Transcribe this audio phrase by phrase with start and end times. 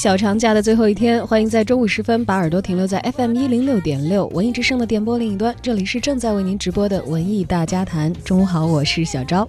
[0.00, 8.10] 小长假的最后一天，欢迎在中午时分把耳朵停留在 FM 一零六点六文艺之声的电波另一端，这里是正在为您直播的文艺大家谈。
[8.24, 9.46] 中午好，我是小昭。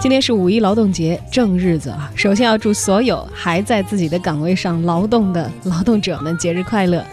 [0.00, 7.06] 今天是五一劳动节正日子啊，首先要祝所有还在自己的岗位上劳动的劳动者们节日快乐。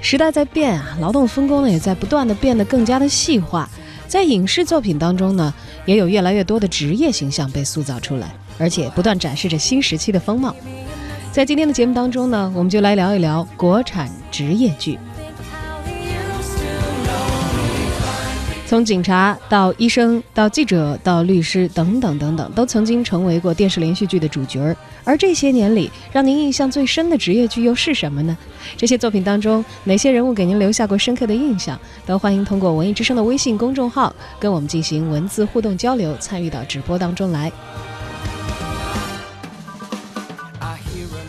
[0.00, 3.70] 时代在变啊，劳动分工呢也在不断的变得更加的细化，
[4.08, 5.54] 在影视作品当中呢，
[5.86, 8.34] 也有越来越多的职业形象被塑造出来。
[8.58, 10.54] 而且不断展示着新时期的风貌。
[11.32, 14.98] 在今天的节目当中呢，我们就来聊一聊国产职业剧。
[18.66, 24.74] 从警察到医生到记者到律师等等等等，都曾经成为过电视连续剧的主角。
[25.04, 28.36] 而这些年里，让您印象最深的职业剧又是什么呢？
[28.76, 31.78] 这些作品当中，哪些人物给您留下过深刻的印象？
[32.06, 37.52] 都欢迎通过文艺之声的微信公众号跟我们进行文字互动交流，参与到直播当中来。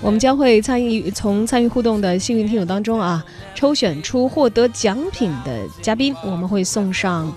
[0.06, 3.25] 我们将会参与从参与互动的幸运听友当中啊，
[3.56, 7.34] 抽选出获得奖品的嘉宾，我们会送上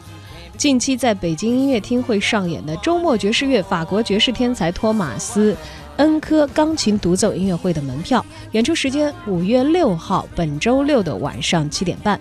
[0.59, 5.57] 近期在北京音乐厅会上演的周末爵士乐法国爵士天才托马斯
[5.97, 8.23] 恩科钢琴独奏音乐会的门票。
[8.53, 12.21] 演出时间五月六号，本周六的晚上七点半。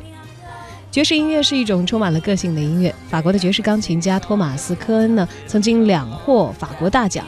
[0.89, 2.95] 爵士音乐是一种充满了个性的音乐。
[3.09, 7.27] 法国的爵士钢琴家托马斯科恩呢，曾经两获法国大奖。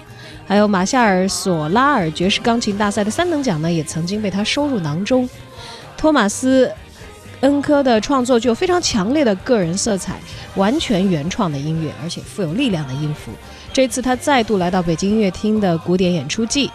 [0.50, 5.30] 还有马夏尔·索拉尔爵士钢琴大赛的三等奖呢，也曾经被他收入囊中。
[5.96, 6.66] 托马斯·
[7.42, 10.20] 恩科的创作具有非常强烈的个人色彩，
[10.56, 13.32] 完全原创的音乐，而且富有力量的音符。
[13.72, 16.72] 这次他再度来到北京音乐厅的古典演出季，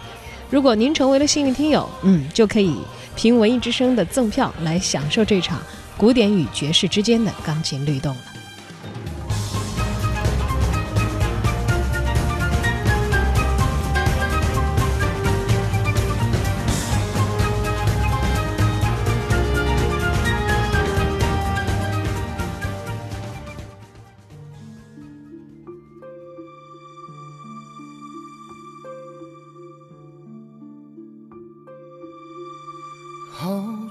[0.49, 2.77] 如果您成为了幸运听友，嗯，就可以
[3.13, 5.59] 凭文艺之声的赠票来享受这场
[5.97, 8.21] 古典与爵士之间的钢琴律动了。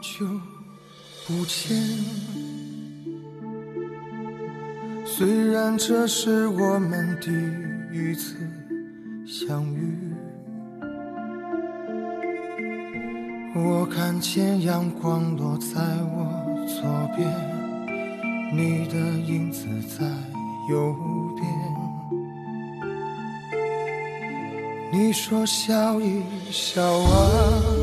[0.05, 0.27] 久
[1.27, 1.75] 不见，
[5.07, 7.31] 虽然这是我们第
[7.91, 8.37] 一次
[9.27, 9.97] 相遇。
[13.57, 16.29] 我看见阳光落在我
[16.67, 16.83] 左
[17.17, 17.27] 边，
[18.53, 20.05] 你的影子在
[20.71, 20.95] 右
[21.35, 21.49] 边。
[24.93, 27.74] 你说笑一笑啊。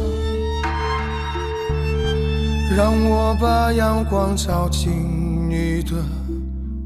[2.76, 4.90] 让我把阳光照进
[5.50, 5.92] 你的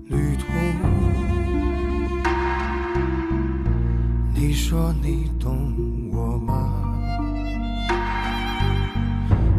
[0.07, 0.46] 旅途。
[4.34, 5.72] 你说你懂
[6.12, 6.72] 我吗？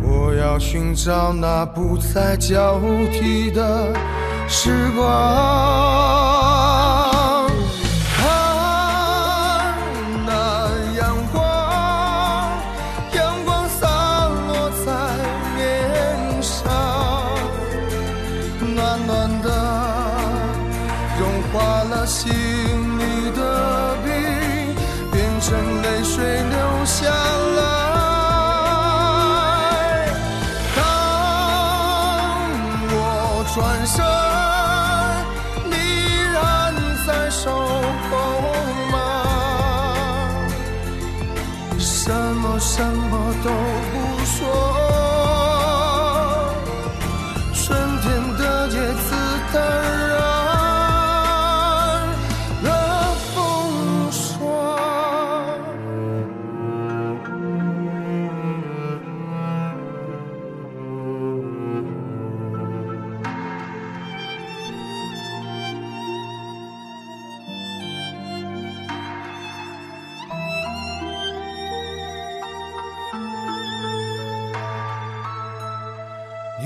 [0.02, 2.80] 我要寻找那不再交
[3.12, 3.94] 替的
[4.48, 6.25] 时光。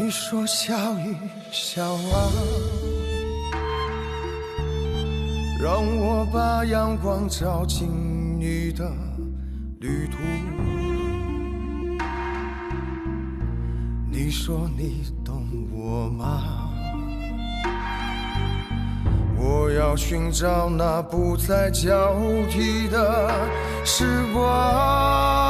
[0.02, 1.14] 你说笑一
[1.52, 2.32] 笑啊，
[5.60, 7.86] 让我把阳光照进
[8.40, 8.90] 你的
[9.80, 10.16] 旅途。
[14.10, 16.70] 你说你懂我吗？
[19.36, 22.14] 我要寻找那不再交
[22.48, 23.30] 替的
[23.84, 25.49] 时光。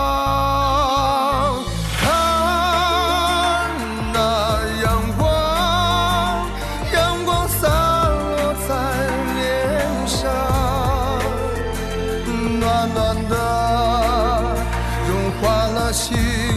[12.71, 13.37] 暖暖的
[15.09, 16.50] 融化了心。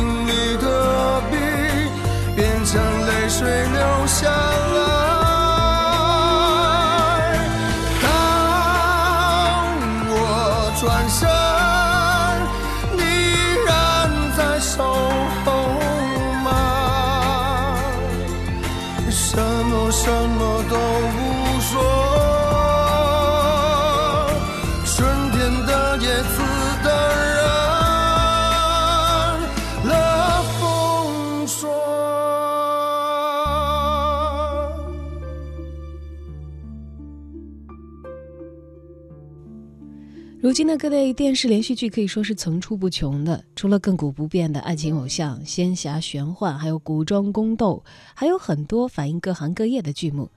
[40.43, 47.81] 如今的各类电视连续剧可以说是层出不穷的，除了亘古不变的爱情偶像、仙侠玄幻，还有古装宫斗，
[48.13, 50.29] 还有很多反映各行各业的剧目。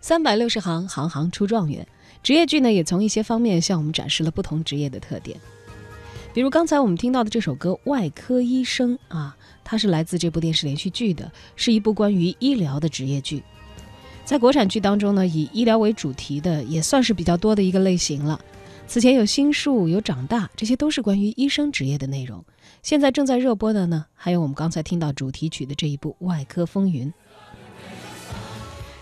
[0.00, 1.86] 三百六十行，行行出状元。
[2.20, 5.38] 职业剧呢，也从一些方面向我们展示了不同职业的特点。
[6.32, 13.40] 比如刚才我们听到的这首歌《外科医生》啊，它是来自这部电视连续剧的，是一部关于医疗的职业剧。
[14.24, 18.40] 在国产剧当中呢，以医疗为主题的也算是比较多的一个类型了。
[18.86, 22.44] 此前有《心术》有《长大》，这些都是关于医生职业的内容。
[22.82, 27.08] 现在正在热播的呢，还有我们刚才听到主题曲的这一部《外科风云》。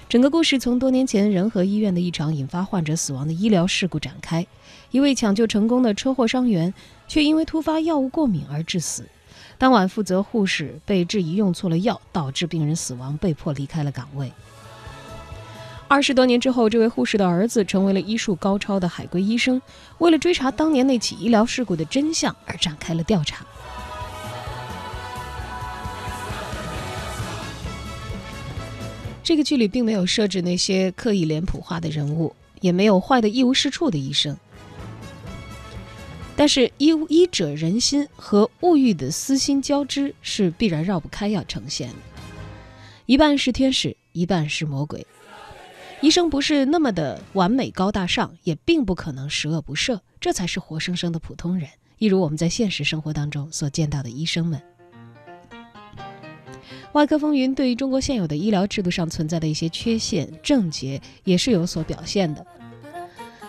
[0.08, 4.46] 整个故事从多年前仁和医院的一场引发患者死亡的医疗事故展开。
[4.90, 6.72] 一位抢救成功的车祸伤员，
[7.08, 9.04] 却因为突发药物过敏而致死。
[9.58, 14.32] 当晚负责护士被质疑用错了药，导致病人死亡，被迫离开了岗位。
[15.92, 19.60] 二十多年之后，这位护士的儿子成为了医术高超的海归医生。
[19.98, 23.44] 为了追查当年那起医疗事故的真相，而展开了调查。
[29.22, 34.34] 这个剧里并没有设置那些刻意脸谱化的人物，也没有坏的一无是处的医生。
[36.34, 41.96] 但是医医者仁心和物欲的私心交织是必然绕不开要呈现的，
[43.04, 45.06] 一半是天使，一半是魔鬼。
[46.02, 51.68] 医生不是那么的完美高大上，也并不可能十恶不赦，这才是活生生的普通人。
[51.98, 54.60] 一如我们在现实生活当中所见到的医生们。
[56.92, 62.44] 外科风云对于中国现有的医疗制度上存在的一些缺陷症结也是有所表现的，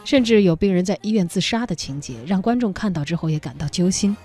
[0.05, 4.15] 甚至有病人在医院自杀的情节，让观众看到之后也感到揪心。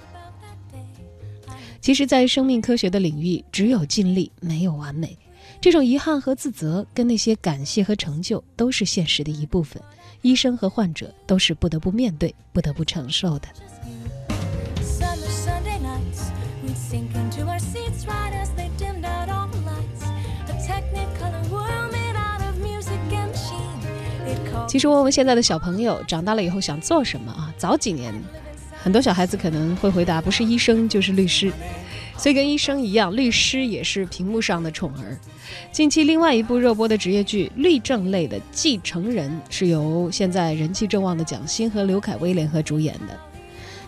[1.81, 5.17] 其实，在生命科学的领域，只有尽力，没有完美。
[5.61, 9.83] 这种遗憾和自责，跟那些感谢和成就，都是现实的一部分。
[10.23, 13.49] 医生和患者都是不得不面对、不得不承受的。
[24.69, 27.53] 其实问问现在的小朋友，长大了以后想做什么啊？
[27.57, 28.15] 早几年，
[28.81, 31.53] 很多小孩子可能会回答，不是医生就是律师。
[32.19, 35.17] 所以跟医生一样，律师也是屏幕上的宠儿。
[35.71, 43.15] 近期另外一部热播的职业剧律政类的《继承人》，是由现在人气正旺的蒋欣和刘恺威联合主演的。《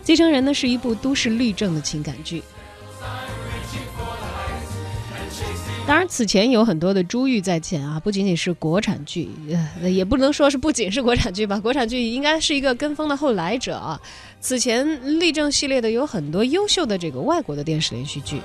[0.01, 2.41] 继承人》呢是一部都市律政的情感剧。
[5.87, 9.29] 当然，此前有很多的珠玉在前啊，不仅仅是国产剧，
[9.81, 13.99] 呃，也不能说是不仅是国产剧吧，国产剧应该是一个跟风的后来者啊。
[14.39, 18.39] 此前律政系列的有很多优秀的这个外国的电视连续剧，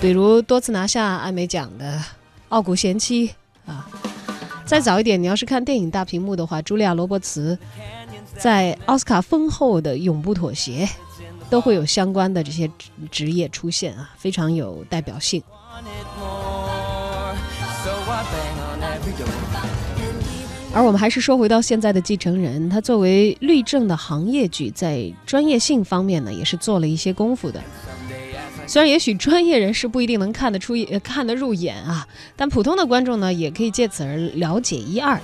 [0.00, 1.98] 比如多次拿下艾美奖的
[2.48, 3.28] 《傲骨贤妻》
[3.70, 3.88] 啊。
[4.64, 7.58] 再早一点，你要是看电影大屏幕的话，茱莉亚·罗伯茨
[8.38, 10.86] 在奥斯卡封后的《永不妥协》，
[11.50, 12.70] 都会有相关的这些
[13.10, 15.42] 职业出现啊，非常有代表性。
[20.74, 27.62] 而我们还是说回到现在的继承人，他作为律政的行业剧，在专业性方面呢，也是做了一些功夫的。
[28.66, 35.20] 虽然也许专业人士不一定能看得出、看得入眼啊，但普通的观众呢，也可以借此而了解一二。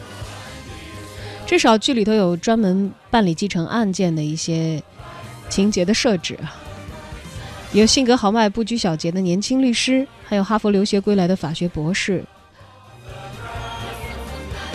[1.46, 4.82] 至少剧里头有专门办理继承案件的一些
[5.48, 6.38] 情节的设置，
[7.72, 12.22] 有性格豪迈、不拘小节的年轻律师，还有哈佛留学归来的法学博士。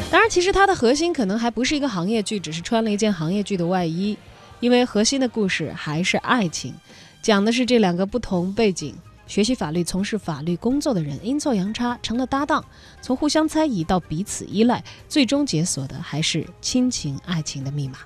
[0.09, 4.17] 当然，其实它的核心可能还不是一个行业剧，只是穿了一件行业剧的外衣，
[4.59, 6.73] 因为核心的故事还是爱情，
[7.21, 8.95] 讲的是这两个不同背景、
[9.27, 12.65] 学习法律、从事法律工作的人阴错阳差成了搭档，
[12.99, 17.99] 从互相猜疑到彼此依赖，最终解锁的还是亲情、爱情的密码。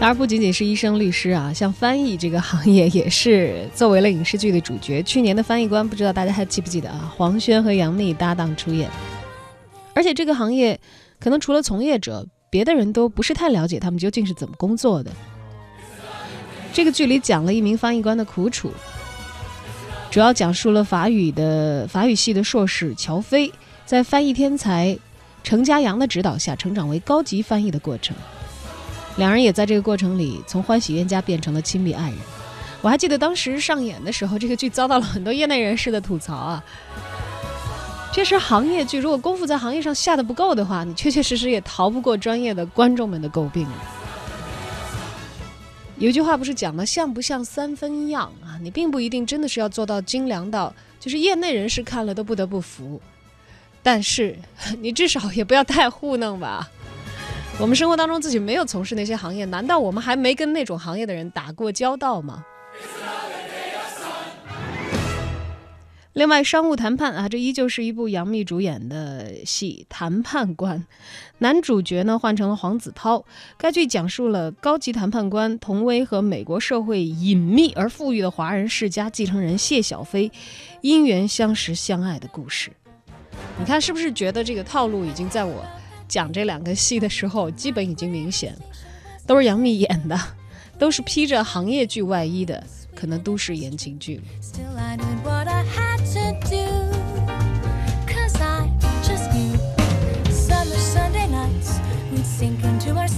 [0.00, 5.02] 当然不仅仅是医生、律师啊，像翻译这个行业也是作为了影视剧的主角。
[5.02, 7.12] 去年的翻译官，不知道大家还记不记得啊？
[7.14, 8.88] 黄轩和杨幂搭档出演。
[9.92, 10.80] 而且这个行业，
[11.18, 15.12] 可能除了从业者，别的人都不是太了解他们究竟是怎么工作的。
[16.72, 18.72] 这个剧里讲了一名翻译官的苦楚，
[20.10, 23.52] 主要讲述了法语的法语系的硕士乔飞，
[23.84, 24.98] 在翻译天才
[25.44, 28.16] 程家阳的指导下，成长为高级翻译的过程。
[29.16, 32.18] 两人也在这个过程里从欢喜冤家变成了亲密爱人。
[32.80, 36.64] 我还记得当时上演的时候，这个剧遭到了很多业内人士的吐槽啊。
[38.12, 43.66] 这是行业剧，如果功夫在行业上下的不够的话，你确确实实也逃不过专业的观众们的诟病。
[45.98, 46.82] 有句话不是讲吗？
[46.84, 48.56] 像不像三分样啊？
[48.62, 53.00] 你并不一定真的是要做到精良到，就是业内人士看了都不得不服。
[53.82, 54.38] 但是
[54.80, 56.68] 你至少也不要太糊弄吧。
[57.60, 62.42] 我们生活当中自己没有从事那些行业，难道我们还没跟那种行业的人打过交道吗？
[66.14, 70.78] 另外，商务谈判啊，这依旧是一部杨幂主演的戏《谈判官》，
[71.38, 73.24] 男主角呢换成了黄子韬。
[73.58, 80.32] 该剧讲述了高级谈判官童威和美国社会隐秘而富裕的华人世家继承人谢小飞
[80.80, 82.70] 因缘相识相爱的故事。
[83.58, 85.62] 你看，是不是觉得这个套路已经在我
[86.10, 88.52] 讲这两个戏的时候，基本已经明显？
[89.28, 90.18] 都是杨幂演的，
[90.76, 92.60] 都是披着行业剧外衣的，
[92.96, 94.20] 可能都是言情剧。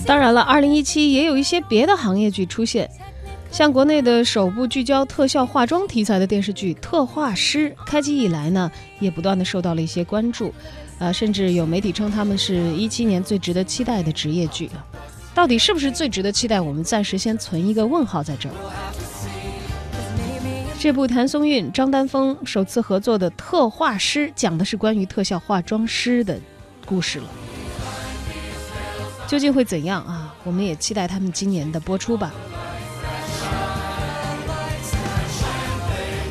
[0.05, 2.91] 当然了，二零一七也有一些别的行业剧出现，
[3.51, 8.71] 像国内的首部聚焦特效化妆题材的电视剧《特化师》，开机以来呢，
[9.01, 10.53] 也不断的受到了一些关注，
[11.03, 14.71] 呃，甚至有媒体称他们是一七年最值得期待的职业剧。
[15.35, 16.61] 到底是不是最值得期待？
[16.61, 18.55] 我们暂时先存一个问号在这儿。
[20.79, 26.39] 这部谭松韵、张丹峰首次合作的《特化师》，讲的是关于特效化妆师的
[26.87, 27.25] 故事了。
[29.27, 30.33] 究竟会怎样啊？
[30.45, 32.33] 我们也期待他们今年的播出吧。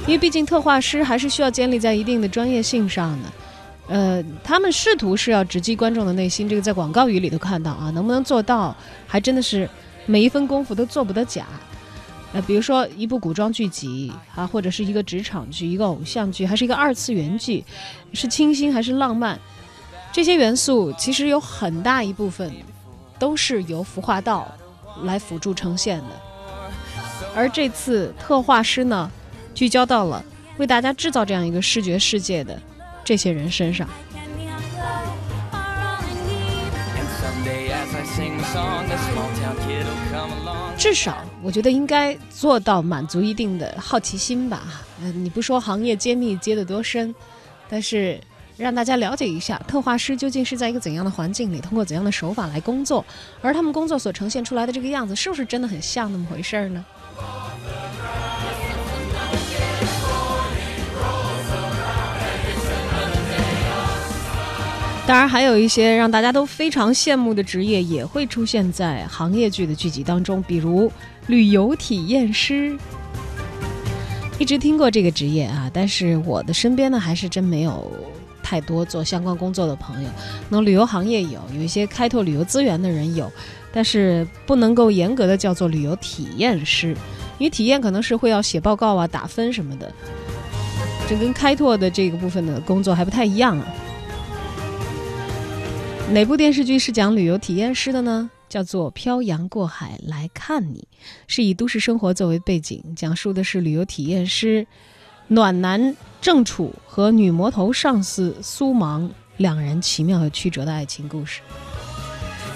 [0.07, 3.29] 因为毕竟特化师还是需要建立在一定的专业性上的。
[3.87, 8.75] 呃，他们试图是要直击观众的内心，这个在广告语里头看到啊，能不能做到，
[9.07, 9.69] 还真的是
[10.05, 11.45] 每一分功夫都做不得假。
[12.33, 17.63] 呃，比如说一部古装剧集啊，或者是一个职场剧、一个偶像剧，还是一个二次元剧，
[18.13, 19.39] 是清新还是浪漫，
[20.11, 22.51] 这些元素其实有很大一部分。
[23.19, 24.51] 都是由服化道
[25.03, 26.05] 来辅助呈现的，
[27.35, 29.11] 而这次特化师呢，
[29.53, 30.25] 聚焦到了
[30.57, 32.59] 为大家制造这样一个视觉世界的
[33.03, 33.87] 这些人身上。
[40.77, 44.63] 至少，我觉得应该做到满足一定的好奇心吧。
[45.01, 47.13] 嗯，你不说行业揭秘揭得多深，
[47.69, 48.19] 但是。
[48.57, 53.03] 让大家了解一下特化师究竟是在一个怎样的环境里，通过怎样的手法来工作，
[53.41, 56.85] 而他们工作所呈现出来的这个样子，是不是真的很像那么回事儿呢？
[65.11, 70.89] 当然，还有一些让大家都非常羡慕的职业也会出现在行业剧的剧集当中，比如
[71.27, 72.77] 旅游体验师。
[74.39, 77.91] 一直听过这个职业啊，但是我的身边呢，还是真没有。
[78.41, 80.09] 太多做相关工作的朋友，
[80.47, 83.29] 那旅游行业有有一些开拓旅游资源的人有，
[83.73, 86.95] 但是不能够严格的叫做旅游体验师，
[87.37, 89.91] 因为体验可能是会要写报告啊、打分什么的，
[91.09, 93.65] 这跟开拓的这个部分的工作还不太一样啊。
[96.11, 98.29] 哪部电视剧是讲旅游体验师的呢？
[98.49, 100.85] 叫做《漂洋过海来看你》，
[101.25, 104.67] 是以都市生活作为背景，讲述的是旅游体验师。
[105.29, 111.39] 暖男郑楚和女魔头上司苏芒两人奇妙又曲折的爱情故事。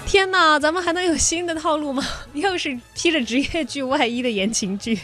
[0.04, 2.04] 天哪，咱们还能有新的套路吗？
[2.34, 4.98] 又是披着职业剧外衣的言情剧。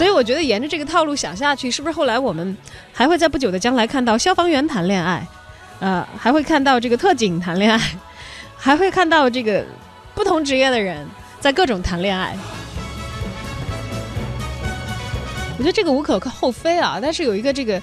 [0.00, 2.56] 所以我觉得沿着这个套路想下去，是不是后来我们
[2.90, 5.28] 还会在不久的将来看到消防员谈恋爱，
[5.78, 7.78] 呃，还会看到这个特警谈恋爱，
[8.56, 9.62] 还会看到这个
[10.14, 11.06] 不同职业的人
[11.38, 12.34] 在各种谈恋爱。
[15.58, 17.78] 我觉得这个无可厚非啊，但是有一个这个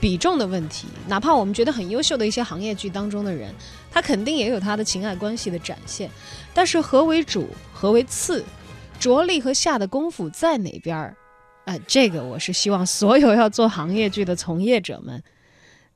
[0.00, 0.86] 比重的问题。
[1.08, 3.52] 哪怕我们觉得很优秀的一些行业剧当中的人，
[3.90, 6.08] 他肯定也有他的情爱关系的展现。
[6.54, 8.44] 但是何为主，何为次，
[9.00, 11.16] 着力和下的功夫在哪边儿？
[11.66, 15.20] 哎，这个我是希望所有要做行业剧的从业者们，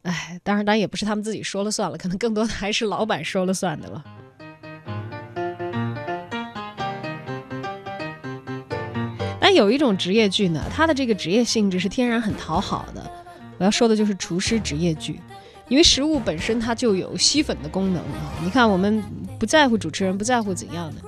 [0.02, 4.04] 哎，当然，当然也不是他们自己说了算了，可能更多的还是老板说了算的了。
[9.40, 13.08] 但有一种职业剧呢，它的这个职业性质是天然很讨好的。
[13.58, 15.20] 我要说的就是厨师职业剧，
[15.68, 18.32] 因为食物本身它就有吸粉的功能啊。
[18.42, 19.00] 你看，我们
[19.38, 21.02] 不在乎主持人，不在乎怎样的，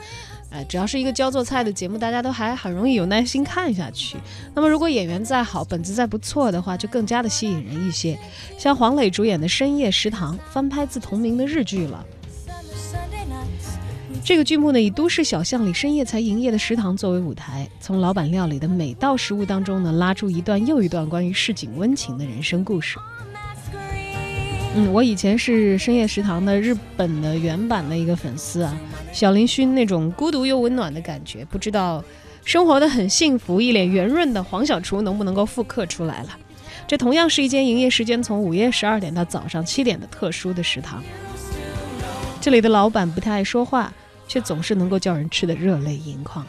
[0.53, 4.19] 哎，只要是一个教做菜的节目，大家都还很容易有耐心看下去。
[4.55, 8.19] 那么，如果演员再好，本子再不错的话，就更加的吸引人一些。
[8.59, 12.05] 像黄磊主演的《深夜食堂》，翻拍自同名的日剧了。
[14.25, 22.99] 这个剧目呢，以都市小巷里深夜才营业的食堂作为舞台，从老板料理的每道食物当中呢，拉出一段又一段关于市井温情的人生故事。
[24.75, 28.75] 嗯，我以前是深夜食堂的日本的原版的一个粉丝啊，
[29.13, 32.03] 小林薰那种孤独又温暖的感觉，不知道
[32.45, 36.31] 生活的很幸福、一脸圆润的黄小厨能不能够复刻出来了？
[36.89, 41.03] 这同样是一间营业时间从午夜十二点到早上七点的特殊的食堂。
[42.41, 43.93] 这里的老板不太爱说话，
[44.27, 46.45] 却总是能够叫人吃的热泪盈眶。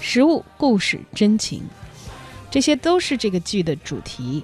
[0.00, 1.62] 食物、故事、真情，
[2.50, 4.42] 这些都是这个剧的主题。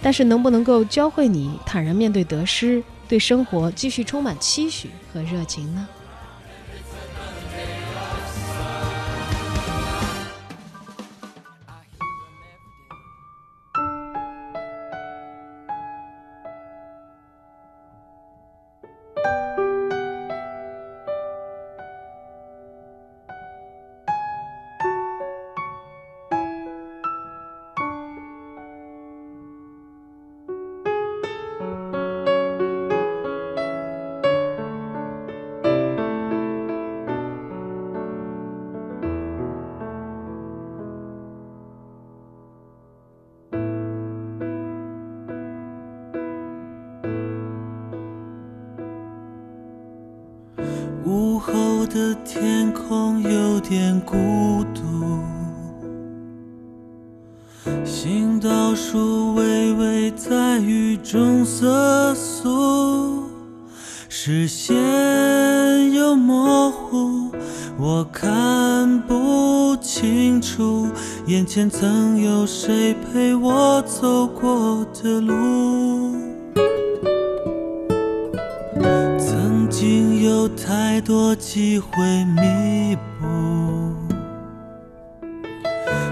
[0.00, 5.88] 但是能不能够教会你坦然面对得失，对生活继续充满期许和热情呢？
[51.06, 54.16] 午后的天空有点孤
[54.72, 55.20] 独，
[57.84, 63.22] 行道树微微在雨中瑟缩，
[64.08, 67.30] 视线又模糊，
[67.76, 70.88] 我看不清楚
[71.26, 76.13] 眼前曾有谁陪我走过的路。
[80.94, 82.04] 太多机会
[82.36, 83.26] 弥补，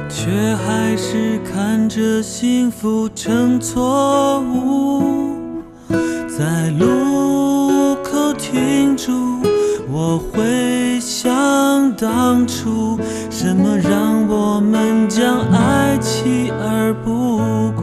[0.09, 5.39] 却还是看着幸福成错误。
[6.27, 9.13] 在路口停住，
[9.89, 12.99] 我会想当初，
[13.31, 17.39] 什么让我们将爱弃而不
[17.81, 17.82] 顾？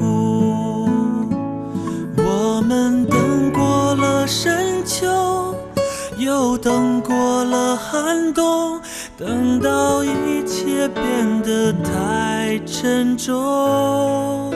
[7.92, 8.80] 寒冬，
[9.18, 14.54] 等到一切变得太沉重，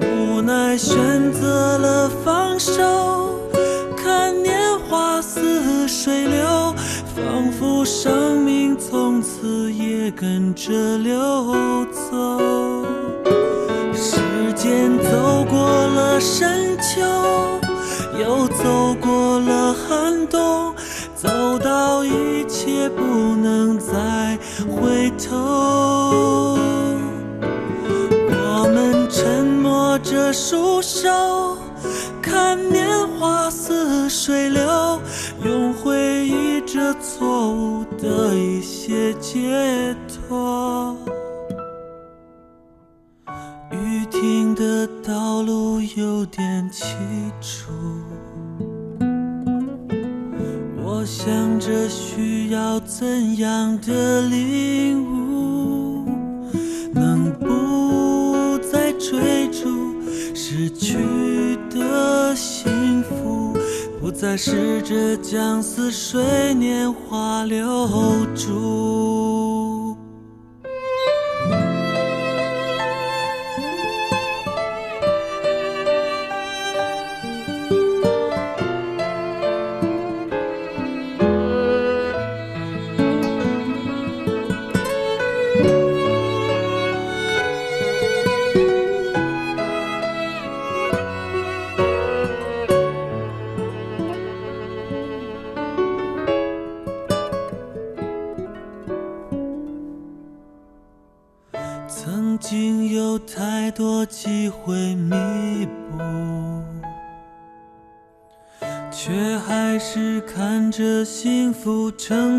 [0.00, 3.38] 无奈选择了放手，
[3.96, 6.74] 看年华似水流，
[7.14, 12.41] 仿佛生命从此也跟着流走。
[25.28, 26.58] 头。
[28.30, 31.56] 我们沉默着束手，
[32.20, 32.86] 看年
[33.18, 35.00] 华似水流，
[35.44, 40.96] 用回忆这错误的一些解脱。
[43.70, 46.84] 雨停的道路有点凄
[47.40, 47.72] 楚。
[51.24, 56.04] 想着需要怎样的领悟，
[56.92, 59.94] 能不再追逐
[60.34, 63.56] 失去的幸福，
[64.00, 67.88] 不再试着将似水年华留
[68.34, 69.41] 住。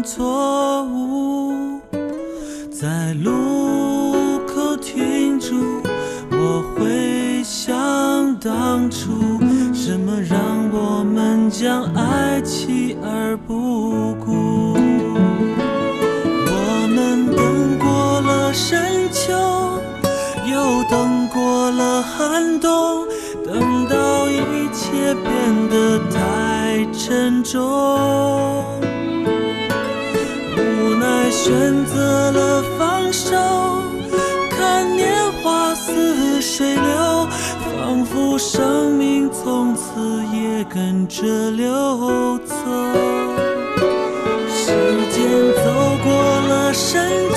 [0.03, 1.79] 错误，
[2.69, 5.55] 在路口停住，
[6.29, 9.39] 我会想当初，
[9.73, 10.37] 什么让
[10.73, 14.73] 我们将爱弃而不顾？
[16.47, 19.31] 我们等过了深秋，
[20.45, 23.07] 又等过了寒冬，
[23.45, 28.82] 等到一切变得太沉重。
[31.43, 33.35] 选择了放手，
[34.49, 37.27] 看年华似水流，
[37.75, 42.55] 仿佛生命从此也跟着流走。
[44.47, 44.71] 时
[45.11, 45.27] 间
[45.65, 46.13] 走过
[46.47, 47.29] 了深